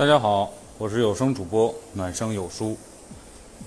[0.00, 2.74] 大家好，我是有声主播暖声有书。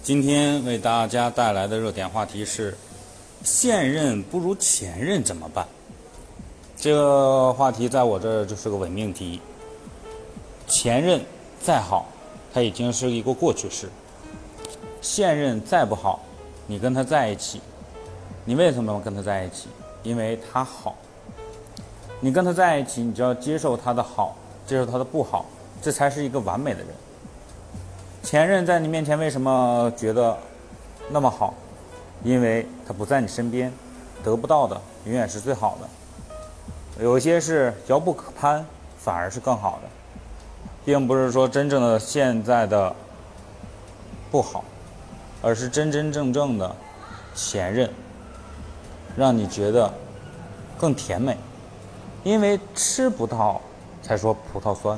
[0.02, 2.76] 今天为大家带来的热点话题是：
[3.44, 5.68] 现任不如前任怎么办？
[6.76, 9.40] 这个话题在我这儿就是个伪命题。
[10.66, 11.24] 前任
[11.62, 12.08] 再好，
[12.52, 13.86] 他已经是一个过去式；
[15.04, 16.20] 现任再不好，
[16.66, 17.62] 你跟他在一起，
[18.44, 19.68] 你为什么要跟他在一起？
[20.02, 20.96] 因为他好。
[22.20, 25.46] 你跟他在一起，你就要接受他的好，接受他的不好。
[25.84, 26.88] 这才是一个完美的人。
[28.24, 30.38] 前任在你面前为什么觉得
[31.10, 31.54] 那么好？
[32.24, 33.70] 因为他不在你身边，
[34.24, 37.04] 得不到的永远是最好的。
[37.04, 38.66] 有些是遥不可攀，
[38.98, 39.90] 反而是更好的，
[40.86, 42.96] 并不是说真正的现在的
[44.32, 44.64] 不好，
[45.42, 46.74] 而是真真正正的
[47.36, 47.90] 前任，
[49.18, 49.94] 让你觉得
[50.78, 51.38] 更甜美。
[52.24, 53.60] 因为吃不到，
[54.02, 54.98] 才说葡萄酸。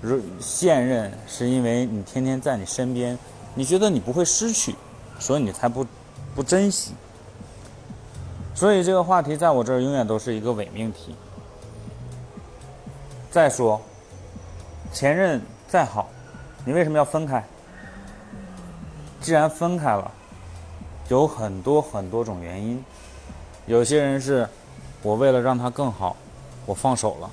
[0.00, 3.18] 如现任是因为你天天在你身边，
[3.54, 4.74] 你觉得你不会失去，
[5.18, 5.86] 所以你才不
[6.34, 6.92] 不珍惜。
[8.54, 11.14] 所以这个话题在我这儿永远都是一个伪命题。
[13.30, 13.80] 再说，
[14.92, 16.08] 前任再好，
[16.64, 17.44] 你为什么要分开？
[19.20, 20.10] 既然分开了，
[21.08, 22.84] 有很多很多种原因。
[23.66, 24.46] 有些人是，
[25.02, 26.14] 我为了让他更好，
[26.66, 27.30] 我放手了。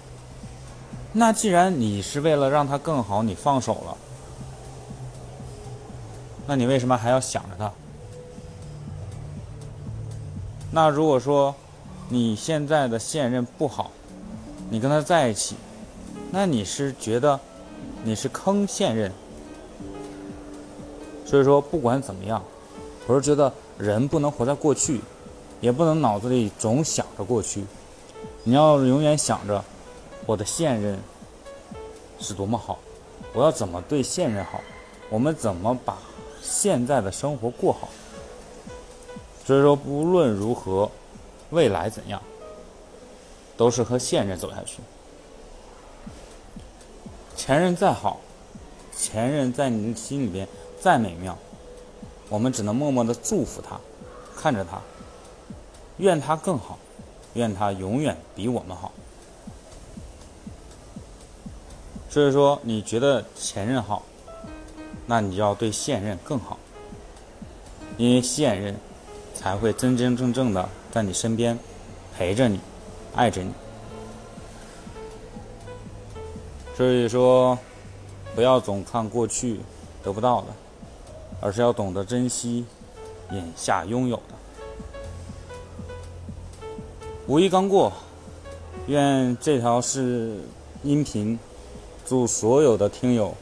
[1.13, 3.97] 那既然你是为了让他更好，你放手了，
[6.47, 7.71] 那你为什么还要想着他？
[10.71, 11.53] 那如果说
[12.07, 13.91] 你现在的现任不好，
[14.69, 15.57] 你跟他在一起，
[16.31, 17.37] 那你是觉得
[18.05, 19.11] 你是坑现任？
[21.25, 22.41] 所以说不管怎么样，
[23.05, 25.01] 我是觉得人不能活在过去，
[25.59, 27.65] 也不能脑子里总想着过去，
[28.45, 29.61] 你要永远想着。
[30.25, 30.99] 我的现任
[32.19, 32.79] 是多么好，
[33.33, 34.61] 我要怎么对现任好？
[35.09, 35.97] 我们怎么把
[36.41, 37.89] 现在的生活过好？
[39.43, 40.89] 所以说，不论如何，
[41.49, 42.21] 未来怎样，
[43.57, 44.79] 都是和现任走下去。
[47.35, 48.21] 前任再好，
[48.95, 50.47] 前任在你心里边
[50.79, 51.37] 再美妙，
[52.29, 53.79] 我们只能默默的祝福他，
[54.39, 54.79] 看着他，
[55.97, 56.77] 愿他更好，
[57.33, 58.91] 愿他永远比我们好。
[62.11, 64.03] 所以说，你觉得前任好，
[65.05, 66.59] 那你就要对现任更好，
[67.97, 68.75] 因为现任
[69.33, 71.57] 才会真真正正的在你身边
[72.13, 72.59] 陪着你，
[73.15, 73.53] 爱着你。
[76.75, 77.57] 所以说，
[78.35, 79.61] 不要总看过去
[80.03, 80.47] 得不到的，
[81.39, 82.65] 而是要懂得珍惜
[83.31, 84.35] 眼下拥有的。
[87.27, 87.93] 五一刚过，
[88.87, 90.41] 愿这条是
[90.83, 91.39] 音频。
[92.11, 93.33] 祝所有的听友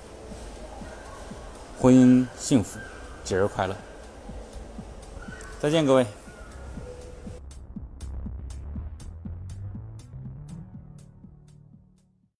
[1.81, 2.77] 婚姻幸福，
[3.23, 3.75] 节日快乐！
[5.59, 6.05] 再见，各位。